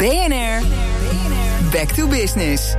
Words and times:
BNR, 0.00 0.62
back 1.72 1.88
to 1.92 2.08
business. 2.08 2.74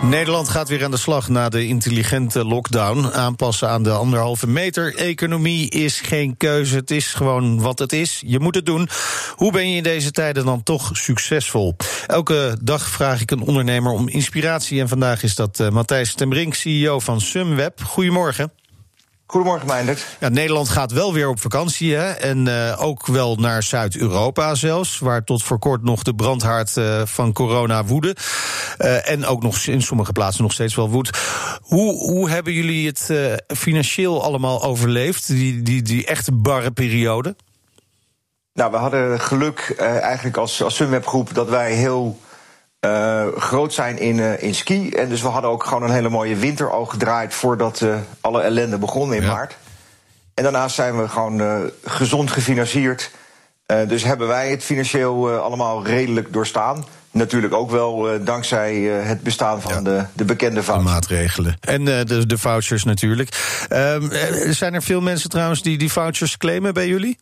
Nederland 0.00 0.48
gaat 0.48 0.68
weer 0.68 0.84
aan 0.84 0.90
de 0.90 0.96
slag 0.96 1.28
na 1.28 1.48
de 1.48 1.66
intelligente 1.66 2.44
lockdown. 2.44 3.06
Aanpassen 3.12 3.68
aan 3.68 3.82
de 3.82 3.90
anderhalve 3.90 4.46
meter. 4.46 4.94
Economie 4.96 5.70
is 5.70 6.00
geen 6.00 6.36
keuze, 6.36 6.76
het 6.76 6.90
is 6.90 7.14
gewoon 7.14 7.60
wat 7.60 7.78
het 7.78 7.92
is. 7.92 8.22
Je 8.26 8.40
moet 8.40 8.54
het 8.54 8.66
doen. 8.66 8.88
Hoe 9.34 9.52
ben 9.52 9.70
je 9.70 9.76
in 9.76 9.82
deze 9.82 10.10
tijden 10.10 10.44
dan 10.44 10.62
toch 10.62 10.90
succesvol? 10.92 11.76
Elke 12.06 12.56
dag 12.62 12.88
vraag 12.88 13.20
ik 13.20 13.30
een 13.30 13.42
ondernemer 13.42 13.92
om 13.92 14.08
inspiratie. 14.08 14.80
En 14.80 14.88
vandaag 14.88 15.22
is 15.22 15.34
dat 15.34 15.60
uh, 15.60 15.68
Matthijs 15.68 16.14
Tembrink, 16.14 16.54
CEO 16.54 17.00
van 17.00 17.20
Sumweb. 17.20 17.82
Goedemorgen. 17.82 18.52
Goedemorgen, 19.32 19.66
Meindert. 19.66 20.06
Ja, 20.20 20.28
Nederland 20.28 20.68
gaat 20.68 20.92
wel 20.92 21.12
weer 21.12 21.28
op 21.28 21.40
vakantie. 21.40 21.94
Hè? 21.94 22.10
En 22.10 22.46
uh, 22.46 22.82
ook 22.82 23.06
wel 23.06 23.36
naar 23.36 23.62
Zuid-Europa 23.62 24.54
zelfs. 24.54 24.98
Waar 24.98 25.24
tot 25.24 25.42
voor 25.42 25.58
kort 25.58 25.82
nog 25.82 26.02
de 26.02 26.14
brandhaard 26.14 26.76
uh, 26.76 27.02
van 27.04 27.32
corona 27.32 27.84
woedde. 27.84 28.16
Uh, 28.78 29.10
en 29.10 29.26
ook 29.26 29.42
nog 29.42 29.58
in 29.58 29.82
sommige 29.82 30.12
plaatsen 30.12 30.42
nog 30.42 30.52
steeds 30.52 30.74
wel 30.74 30.90
woedt. 30.90 31.18
Hoe, 31.62 31.94
hoe 31.94 32.30
hebben 32.30 32.52
jullie 32.52 32.86
het 32.86 33.10
financieel 33.46 34.22
allemaal 34.22 34.62
overleefd? 34.62 35.26
Die, 35.26 35.62
die, 35.62 35.82
die 35.82 36.06
echte 36.06 36.32
barre 36.32 36.70
periode? 36.70 37.36
Nou, 38.54 38.70
we 38.70 38.76
hadden 38.76 39.20
geluk 39.20 39.74
eigenlijk 39.78 40.36
als, 40.36 40.62
als 40.62 40.76
Sunweb 40.76 41.06
groep 41.06 41.34
dat 41.34 41.48
wij 41.48 41.74
heel 41.74 42.18
uh, 42.86 43.26
groot 43.36 43.74
zijn 43.74 43.98
in, 43.98 44.18
uh, 44.18 44.42
in 44.42 44.54
ski. 44.54 44.90
En 44.90 45.08
dus 45.08 45.22
we 45.22 45.28
hadden 45.28 45.50
ook 45.50 45.64
gewoon 45.64 45.82
een 45.82 45.90
hele 45.90 46.08
mooie 46.08 46.36
winter 46.36 46.70
al 46.70 46.84
gedraaid 46.84 47.34
voordat 47.34 47.80
uh, 47.80 47.94
alle 48.20 48.42
ellende 48.42 48.78
begon 48.78 49.14
in 49.14 49.22
ja. 49.22 49.32
maart. 49.32 49.56
En 50.34 50.42
daarnaast 50.42 50.74
zijn 50.74 51.00
we 51.00 51.08
gewoon 51.08 51.70
gezond 51.84 52.30
gefinancierd. 52.30 53.10
dus 53.66 54.04
hebben 54.04 54.28
wij 54.28 54.50
het 54.50 54.64
financieel 54.64 55.30
allemaal 55.30 55.86
redelijk 55.86 56.32
doorstaan. 56.32 56.84
Natuurlijk 57.10 57.54
ook 57.54 57.70
wel 57.70 58.24
dankzij 58.24 58.74
het 58.82 59.22
bestaan 59.22 59.60
van 59.60 59.72
ja. 59.72 59.80
de, 59.80 60.04
de 60.12 60.24
bekende 60.24 60.62
vouchers. 60.62 60.88
De 60.88 60.94
maatregelen. 60.94 61.56
En 61.60 61.84
de, 61.84 62.26
de 62.26 62.38
vouchers 62.38 62.84
natuurlijk. 62.84 63.66
Ehm, 63.68 64.08
zijn 64.52 64.74
er 64.74 64.82
veel 64.82 65.00
mensen 65.00 65.30
trouwens 65.30 65.62
die 65.62 65.78
die 65.78 65.92
vouchers 65.92 66.36
claimen 66.36 66.74
bij 66.74 66.88
jullie? 66.88 67.18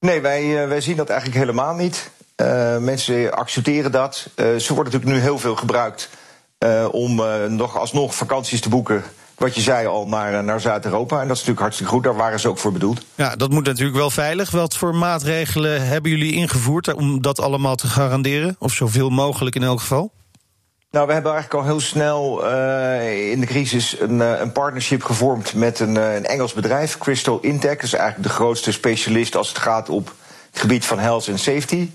Nee, 0.00 0.20
wij, 0.20 0.68
wij 0.68 0.80
zien 0.80 0.96
dat 0.96 1.08
eigenlijk 1.08 1.40
helemaal 1.40 1.74
niet. 1.74 2.10
Uh, 2.42 2.76
mensen 2.76 3.32
accepteren 3.32 3.92
dat. 3.92 4.28
Uh, 4.36 4.56
ze 4.56 4.74
worden 4.74 4.92
natuurlijk 4.92 5.20
nu 5.20 5.26
heel 5.26 5.38
veel 5.38 5.56
gebruikt 5.56 6.08
uh, 6.58 6.88
om 6.90 7.22
nog 7.48 7.78
alsnog 7.78 8.14
vakanties 8.14 8.60
te 8.60 8.68
boeken. 8.68 9.02
Wat 9.34 9.54
je 9.54 9.60
zei 9.60 9.86
al, 9.86 10.06
naar, 10.06 10.44
naar 10.44 10.60
Zuid-Europa. 10.60 11.14
En 11.20 11.28
dat 11.28 11.36
is 11.36 11.42
natuurlijk 11.42 11.60
hartstikke 11.60 11.92
goed. 11.92 12.02
Daar 12.02 12.16
waren 12.16 12.40
ze 12.40 12.48
ook 12.48 12.58
voor 12.58 12.72
bedoeld. 12.72 13.00
Ja, 13.14 13.36
dat 13.36 13.50
moet 13.50 13.64
natuurlijk 13.64 13.96
wel 13.96 14.10
veilig. 14.10 14.50
Wat 14.50 14.76
voor 14.76 14.94
maatregelen 14.94 15.86
hebben 15.86 16.10
jullie 16.10 16.32
ingevoerd 16.32 16.94
om 16.94 17.22
dat 17.22 17.40
allemaal 17.40 17.74
te 17.74 17.86
garanderen? 17.86 18.56
Of 18.58 18.72
zoveel 18.72 19.10
mogelijk 19.10 19.56
in 19.56 19.62
elk 19.62 19.80
geval? 19.80 20.10
Nou, 20.90 21.06
we 21.06 21.12
hebben 21.12 21.32
eigenlijk 21.32 21.62
al 21.62 21.70
heel 21.70 21.80
snel 21.80 22.50
uh, 22.52 23.30
in 23.30 23.40
de 23.40 23.46
crisis 23.46 24.00
een, 24.00 24.18
uh, 24.18 24.38
een 24.38 24.52
partnership 24.52 25.02
gevormd 25.02 25.54
met 25.54 25.80
een, 25.80 25.94
uh, 25.94 26.14
een 26.14 26.26
Engels 26.26 26.52
bedrijf, 26.52 26.98
Crystal 26.98 27.38
Intech. 27.40 27.74
Dat 27.74 27.82
is 27.82 27.92
eigenlijk 27.92 28.28
de 28.28 28.34
grootste 28.34 28.72
specialist 28.72 29.36
als 29.36 29.48
het 29.48 29.58
gaat 29.58 29.88
op 29.88 30.12
het 30.50 30.60
gebied 30.60 30.86
van 30.86 30.98
health 30.98 31.26
en 31.26 31.38
safety. 31.38 31.88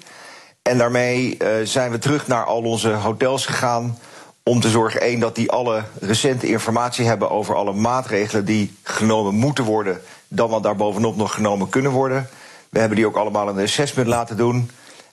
En 0.63 0.77
daarmee 0.77 1.37
uh, 1.37 1.49
zijn 1.63 1.91
we 1.91 1.97
terug 1.97 2.27
naar 2.27 2.45
al 2.45 2.61
onze 2.61 2.89
hotels 2.89 3.45
gegaan. 3.45 3.97
Om 4.43 4.59
te 4.59 4.69
zorgen, 4.69 5.01
één, 5.01 5.19
dat 5.19 5.35
die 5.35 5.51
alle 5.51 5.83
recente 5.99 6.47
informatie 6.47 7.05
hebben 7.05 7.29
over 7.29 7.55
alle 7.55 7.73
maatregelen 7.73 8.45
die 8.45 8.75
genomen 8.83 9.33
moeten 9.33 9.63
worden. 9.63 10.01
Dan 10.27 10.49
wat 10.49 10.63
daar 10.63 10.75
bovenop 10.75 11.15
nog 11.15 11.33
genomen 11.33 11.69
kunnen 11.69 11.91
worden. 11.91 12.29
We 12.69 12.79
hebben 12.79 12.97
die 12.97 13.07
ook 13.07 13.15
allemaal 13.15 13.47
een 13.47 13.63
assessment 13.63 14.07
laten 14.07 14.37
doen. 14.37 14.71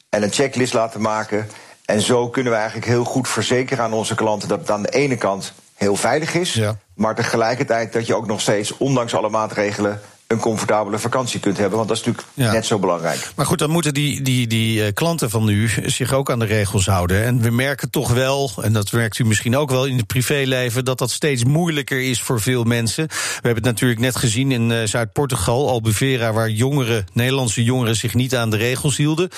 En 0.08 0.22
een 0.22 0.32
checklist 0.32 0.72
laten 0.72 1.00
maken. 1.00 1.48
En 1.84 2.00
zo 2.00 2.28
kunnen 2.28 2.52
we 2.52 2.58
eigenlijk 2.58 2.88
heel 2.88 3.04
goed 3.04 3.28
verzekeren 3.28 3.84
aan 3.84 3.92
onze 3.92 4.14
klanten 4.14 4.48
dat 4.48 4.60
het 4.60 4.70
aan 4.70 4.82
de 4.82 4.88
ene 4.88 5.16
kant 5.16 5.52
heel 5.74 5.96
veilig 5.96 6.34
is. 6.34 6.52
Ja. 6.52 6.76
Maar 6.94 7.14
tegelijkertijd 7.14 7.92
dat 7.92 8.06
je 8.06 8.14
ook 8.14 8.26
nog 8.26 8.40
steeds, 8.40 8.76
ondanks 8.76 9.14
alle 9.14 9.30
maatregelen, 9.30 10.00
een 10.30 10.38
comfortabele 10.38 10.98
vakantie 10.98 11.40
kunt 11.40 11.56
hebben. 11.56 11.76
Want 11.76 11.88
dat 11.88 11.98
is 11.98 12.04
natuurlijk 12.04 12.32
ja. 12.34 12.52
net 12.52 12.66
zo 12.66 12.78
belangrijk. 12.78 13.30
Maar 13.36 13.46
goed, 13.46 13.58
dan 13.58 13.70
moeten 13.70 13.94
die, 13.94 14.22
die, 14.22 14.46
die 14.46 14.82
uh, 14.82 14.92
klanten 14.94 15.30
van 15.30 15.48
u 15.48 15.70
zich 15.84 16.12
ook 16.12 16.30
aan 16.30 16.38
de 16.38 16.44
regels 16.44 16.86
houden. 16.86 17.24
En 17.24 17.40
we 17.40 17.50
merken 17.50 17.90
toch 17.90 18.12
wel, 18.12 18.50
en 18.62 18.72
dat 18.72 18.92
merkt 18.92 19.18
u 19.18 19.24
misschien 19.24 19.56
ook 19.56 19.70
wel 19.70 19.86
in 19.86 19.96
het 19.96 20.06
privéleven, 20.06 20.84
dat 20.84 20.98
dat 20.98 21.10
steeds 21.10 21.44
moeilijker 21.44 22.00
is 22.00 22.22
voor 22.22 22.40
veel 22.40 22.64
mensen. 22.64 23.06
We 23.06 23.14
hebben 23.32 23.54
het 23.54 23.64
natuurlijk 23.64 24.00
net 24.00 24.16
gezien 24.16 24.52
in 24.52 24.70
uh, 24.70 24.84
Zuid-Portugal, 24.84 25.68
Albufeira, 25.68 26.32
waar 26.32 26.50
jongeren, 26.50 27.06
Nederlandse 27.12 27.64
jongeren 27.64 27.96
zich 27.96 28.14
niet 28.14 28.36
aan 28.36 28.50
de 28.50 28.56
regels 28.56 28.96
hielden. 28.96 29.28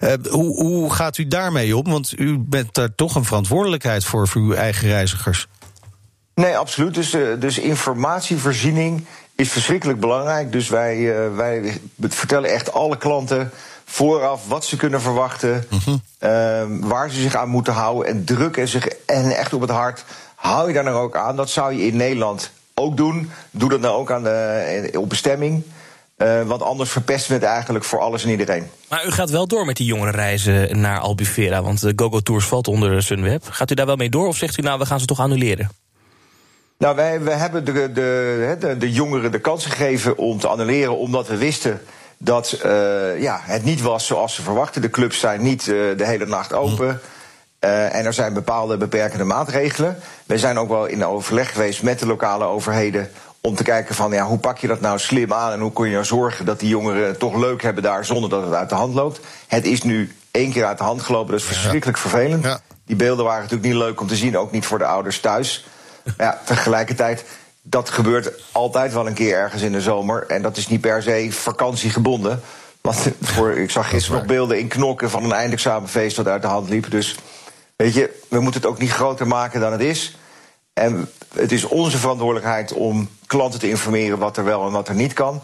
Uh, 0.00 0.12
hoe, 0.30 0.62
hoe 0.62 0.92
gaat 0.92 1.18
u 1.18 1.26
daarmee 1.26 1.76
om? 1.76 1.84
Want 1.84 2.12
u 2.18 2.38
bent 2.38 2.74
daar 2.74 2.94
toch 2.94 3.14
een 3.14 3.24
verantwoordelijkheid 3.24 4.04
voor, 4.04 4.28
voor 4.28 4.42
uw 4.42 4.54
eigen 4.54 4.88
reizigers. 4.88 5.46
Nee, 6.34 6.56
absoluut. 6.56 6.94
Dus, 6.94 7.16
dus 7.38 7.58
informatievoorziening 7.58 9.04
is 9.42 9.52
verschrikkelijk 9.52 10.00
belangrijk. 10.00 10.52
Dus 10.52 10.68
wij, 10.68 10.96
uh, 10.96 11.36
wij 11.36 11.80
vertellen 12.00 12.50
echt 12.50 12.72
alle 12.72 12.96
klanten 12.96 13.50
vooraf 13.84 14.48
wat 14.48 14.64
ze 14.64 14.76
kunnen 14.76 15.00
verwachten, 15.00 15.64
-huh. 15.68 15.88
uh, 15.88 16.88
waar 16.88 17.10
ze 17.10 17.20
zich 17.20 17.34
aan 17.34 17.48
moeten 17.48 17.72
houden 17.72 18.06
en 18.06 18.24
drukken 18.24 18.68
zich 18.68 18.88
en 19.06 19.36
echt 19.36 19.52
op 19.52 19.60
het 19.60 19.70
hart. 19.70 20.04
Hou 20.34 20.68
je 20.68 20.74
daar 20.74 20.84
nou 20.84 20.96
ook 20.96 21.16
aan? 21.16 21.36
Dat 21.36 21.50
zou 21.50 21.72
je 21.74 21.86
in 21.86 21.96
Nederland 21.96 22.50
ook 22.74 22.96
doen. 22.96 23.30
Doe 23.50 23.68
dat 23.68 23.80
nou 23.80 23.94
ook 23.94 24.10
aan 24.10 24.22
de, 24.22 24.90
op 24.98 25.08
bestemming. 25.08 25.62
Uh, 26.16 26.42
want 26.42 26.62
anders 26.62 26.90
verpesten 26.90 27.28
we 27.28 27.34
het 27.34 27.46
eigenlijk 27.46 27.84
voor 27.84 28.00
alles 28.00 28.24
en 28.24 28.30
iedereen. 28.30 28.70
Maar 28.88 29.06
u 29.06 29.10
gaat 29.10 29.30
wel 29.30 29.46
door 29.46 29.64
met 29.64 29.76
die 29.76 29.86
jongere 29.86 30.10
reizen 30.10 30.80
naar 30.80 30.98
Albufeira. 30.98 31.62
Want 31.62 31.80
de 31.80 31.92
GoGo 31.96 32.20
Tours 32.20 32.44
valt 32.44 32.68
onder 32.68 33.02
Sunweb. 33.02 33.44
Gaat 33.50 33.70
u 33.70 33.74
daar 33.74 33.86
wel 33.86 33.96
mee 33.96 34.10
door 34.10 34.26
of 34.26 34.36
zegt 34.36 34.58
u 34.58 34.62
nou 34.62 34.78
we 34.78 34.86
gaan 34.86 35.00
ze 35.00 35.06
toch 35.06 35.20
annuleren? 35.20 35.70
Nou, 36.78 36.96
wij, 36.96 37.22
wij 37.22 37.36
hebben 37.36 37.64
de, 37.64 37.72
de, 37.92 38.56
de, 38.58 38.76
de 38.76 38.92
jongeren 38.92 39.32
de 39.32 39.40
kans 39.40 39.66
gegeven 39.66 40.16
om 40.16 40.38
te 40.38 40.48
annuleren, 40.48 40.98
omdat 40.98 41.28
we 41.28 41.36
wisten 41.36 41.80
dat 42.18 42.60
uh, 42.64 43.20
ja, 43.20 43.40
het 43.42 43.64
niet 43.64 43.80
was 43.80 44.06
zoals 44.06 44.34
ze 44.34 44.42
verwachten. 44.42 44.82
De 44.82 44.90
clubs 44.90 45.20
zijn 45.20 45.42
niet 45.42 45.66
uh, 45.66 45.96
de 45.96 46.06
hele 46.06 46.26
nacht 46.26 46.52
open. 46.52 47.00
Uh, 47.64 47.94
en 47.94 48.04
er 48.04 48.12
zijn 48.12 48.32
bepaalde 48.32 48.76
beperkende 48.76 49.24
maatregelen. 49.24 49.98
We 50.26 50.38
zijn 50.38 50.58
ook 50.58 50.68
wel 50.68 50.86
in 50.86 51.04
overleg 51.04 51.52
geweest 51.52 51.82
met 51.82 51.98
de 51.98 52.06
lokale 52.06 52.44
overheden. 52.44 53.10
Om 53.40 53.54
te 53.54 53.62
kijken 53.62 53.94
van 53.94 54.12
ja, 54.12 54.24
hoe 54.24 54.38
pak 54.38 54.58
je 54.58 54.66
dat 54.66 54.80
nou 54.80 54.98
slim 54.98 55.32
aan 55.32 55.52
en 55.52 55.60
hoe 55.60 55.72
kun 55.72 55.86
je 55.86 55.92
nou 55.92 56.04
zorgen 56.04 56.44
dat 56.44 56.60
die 56.60 56.68
jongeren 56.68 57.06
het 57.06 57.18
toch 57.18 57.36
leuk 57.36 57.62
hebben 57.62 57.82
daar 57.82 58.04
zonder 58.04 58.30
dat 58.30 58.44
het 58.44 58.54
uit 58.54 58.68
de 58.68 58.74
hand 58.74 58.94
loopt. 58.94 59.20
Het 59.48 59.64
is 59.66 59.82
nu 59.82 60.12
één 60.30 60.52
keer 60.52 60.64
uit 60.64 60.78
de 60.78 60.84
hand 60.84 61.02
gelopen, 61.02 61.30
dat 61.30 61.40
is 61.40 61.46
verschrikkelijk 61.46 61.98
vervelend. 61.98 62.60
Die 62.86 62.96
beelden 62.96 63.24
waren 63.24 63.42
natuurlijk 63.42 63.68
niet 63.68 63.82
leuk 63.82 64.00
om 64.00 64.06
te 64.06 64.16
zien, 64.16 64.38
ook 64.38 64.52
niet 64.52 64.66
voor 64.66 64.78
de 64.78 64.84
ouders 64.84 65.20
thuis. 65.20 65.66
Ja, 66.18 66.40
tegelijkertijd, 66.44 67.24
dat 67.62 67.90
gebeurt 67.90 68.32
altijd 68.52 68.92
wel 68.92 69.06
een 69.06 69.14
keer 69.14 69.36
ergens 69.36 69.62
in 69.62 69.72
de 69.72 69.80
zomer. 69.80 70.26
En 70.26 70.42
dat 70.42 70.56
is 70.56 70.68
niet 70.68 70.80
per 70.80 71.02
se 71.02 71.28
vakantiegebonden. 71.30 72.40
Want 72.80 73.08
voor, 73.20 73.50
ik 73.50 73.70
zag 73.70 73.88
gisteren 73.88 74.18
nog 74.18 74.28
beelden 74.28 74.58
in 74.58 74.68
knokken 74.68 75.10
van 75.10 75.24
een 75.24 75.32
eindexamenfeest 75.32 76.16
dat 76.16 76.26
uit 76.26 76.42
de 76.42 76.48
hand 76.48 76.68
liep. 76.68 76.90
Dus 76.90 77.16
weet 77.76 77.94
je, 77.94 78.20
we 78.28 78.40
moeten 78.40 78.60
het 78.60 78.70
ook 78.70 78.78
niet 78.78 78.90
groter 78.90 79.26
maken 79.26 79.60
dan 79.60 79.72
het 79.72 79.80
is. 79.80 80.16
En 80.72 81.08
het 81.34 81.52
is 81.52 81.64
onze 81.64 81.98
verantwoordelijkheid 81.98 82.72
om 82.72 83.08
klanten 83.26 83.60
te 83.60 83.68
informeren 83.68 84.18
wat 84.18 84.36
er 84.36 84.44
wel 84.44 84.66
en 84.66 84.72
wat 84.72 84.88
er 84.88 84.94
niet 84.94 85.12
kan. 85.12 85.42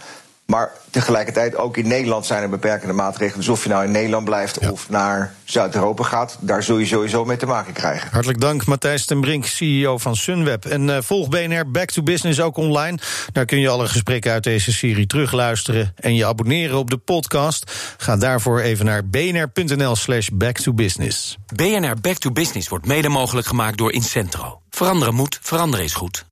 Maar 0.53 0.73
tegelijkertijd 0.91 1.57
ook 1.57 1.77
in 1.77 1.89
Nederland 1.89 2.27
zijn 2.27 2.43
er 2.43 2.49
beperkende 2.49 2.95
maatregelen. 2.95 3.39
Dus 3.39 3.49
of 3.49 3.63
je 3.63 3.69
nou 3.69 3.85
in 3.85 3.91
Nederland 3.91 4.25
blijft 4.25 4.59
ja. 4.61 4.71
of 4.71 4.89
naar 4.89 5.35
Zuid-Europa 5.45 6.03
gaat, 6.03 6.37
daar 6.41 6.63
zul 6.63 6.79
je 6.79 6.87
sowieso 6.87 7.25
mee 7.25 7.37
te 7.37 7.47
maken 7.47 7.73
krijgen. 7.73 8.09
Hartelijk 8.11 8.41
dank, 8.41 8.65
Matthijs 8.67 9.05
ten 9.05 9.21
Brink, 9.21 9.47
CEO 9.47 9.99
van 9.99 10.17
Sunweb. 10.17 10.65
En 10.65 10.89
uh, 10.89 10.97
volg 11.01 11.29
BNR 11.29 11.71
Back 11.71 11.91
to 11.91 12.03
Business 12.03 12.41
ook 12.41 12.57
online. 12.57 12.99
Daar 13.33 13.45
kun 13.45 13.61
je 13.61 13.69
alle 13.69 13.87
gesprekken 13.87 14.33
uit 14.33 14.45
deze 14.45 14.73
serie 14.73 15.07
terugluisteren 15.07 15.93
en 15.97 16.15
je 16.15 16.27
abonneren 16.27 16.79
op 16.79 16.91
de 16.91 16.99
podcast. 16.99 17.73
Ga 17.97 18.17
daarvoor 18.17 18.61
even 18.61 18.85
naar 18.85 19.07
bnr.nl/slash 19.07 20.29
back 20.33 20.59
to 20.59 20.73
business. 20.73 21.37
BNR 21.55 21.97
Back 22.01 22.17
to 22.17 22.31
Business 22.31 22.69
wordt 22.69 22.87
mede 22.87 23.09
mogelijk 23.09 23.47
gemaakt 23.47 23.79
door 23.79 23.93
Incentro. 23.93 24.61
Veranderen 24.71 25.15
moet, 25.15 25.39
veranderen 25.43 25.85
is 25.85 25.95
goed. 25.95 26.25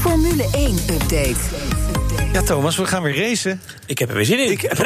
Formule 0.00 0.48
1 0.52 0.76
update. 0.90 1.83
Ja, 2.34 2.42
Thomas, 2.42 2.76
we 2.76 2.86
gaan 2.86 3.02
weer 3.02 3.16
racen. 3.16 3.60
Ik 3.86 3.98
heb 3.98 4.08
er 4.08 4.14
weer 4.14 4.24
zin 4.24 4.38
in. 4.38 4.50
Ik, 4.50 4.62